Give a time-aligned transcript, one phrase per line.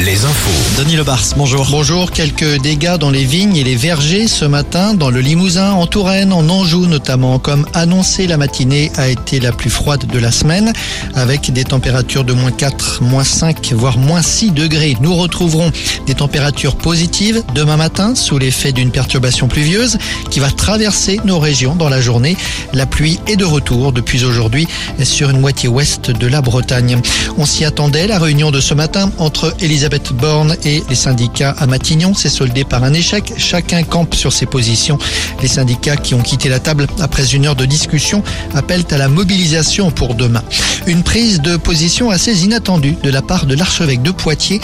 [0.00, 0.78] les infos.
[0.78, 1.66] Denis Lebars, bonjour.
[1.70, 5.86] Bonjour, quelques dégâts dans les vignes et les vergers ce matin dans le Limousin, en
[5.86, 7.38] Touraine, en Anjou notamment.
[7.40, 10.72] Comme annoncé, la matinée a été la plus froide de la semaine
[11.14, 14.96] avec des températures de moins 4, moins 5, voire moins 6 degrés.
[15.00, 15.72] Nous retrouverons
[16.06, 19.98] des températures positives demain matin sous l'effet d'une perturbation pluvieuse
[20.30, 22.36] qui va traverser nos régions dans la journée.
[22.72, 24.68] La pluie est de retour depuis aujourd'hui
[25.02, 27.00] sur une moitié ouest de la Bretagne.
[27.36, 31.66] On s'y attendait, la réunion de ce matin entre Elisabeth Borne et les syndicats à
[31.66, 33.34] Matignon s'est soldée par un échec.
[33.36, 34.96] Chacun campe sur ses positions.
[35.42, 38.22] Les syndicats qui ont quitté la table après une heure de discussion
[38.54, 40.42] appellent à la mobilisation pour demain.
[40.86, 44.62] Une prise de position assez inattendue de la part de l'archevêque de Poitiers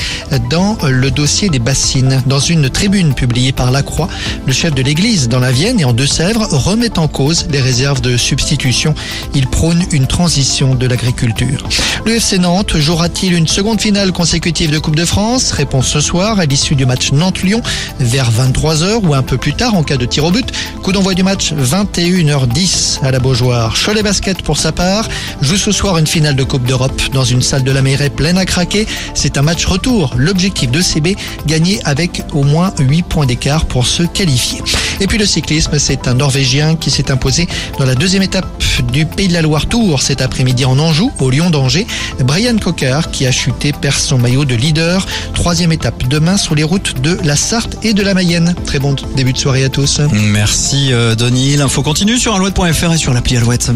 [0.48, 2.22] dans le dossier des bassines.
[2.24, 4.08] Dans une tribune publiée par La Croix,
[4.46, 8.00] le chef de l'église dans la Vienne et en Deux-Sèvres remet en cause les réserves
[8.00, 8.94] de substitution.
[9.34, 11.68] Il prône une transition de l'agriculture.
[12.06, 16.46] Le FC Nantes jouera-t-il une seconde finale consécutive de De France Réponse ce soir à
[16.46, 17.60] l'issue du match Nantes-Lyon
[17.98, 20.52] vers 23h ou un peu plus tard en cas de tir au but.
[20.82, 23.74] Coup d'envoi du match 21h10 à la Beaujoire.
[23.74, 25.08] Cholet Basket pour sa part
[25.40, 28.38] joue ce soir une finale de Coupe d'Europe dans une salle de la mairie pleine
[28.38, 28.86] à craquer.
[29.14, 30.14] C'est un match retour.
[30.16, 31.16] L'objectif de CB
[31.46, 34.62] gagner avec au moins 8 points d'écart pour se qualifier.
[35.00, 38.46] Et puis le cyclisme, c'est un Norvégien qui s'est imposé dans la deuxième étape
[38.92, 41.86] du Pays de la Loire Tour cet après-midi en Anjou, au Lyon d'Angers.
[42.20, 45.06] Brian Cocker, qui a chuté, perd son maillot de leader.
[45.34, 48.54] Troisième étape demain sur les routes de la Sarthe et de la Mayenne.
[48.64, 50.00] Très bon début de soirée à tous.
[50.12, 51.56] Merci euh, Denis.
[51.56, 53.70] L'info continue sur alouette.fr et sur l'appli Alouette.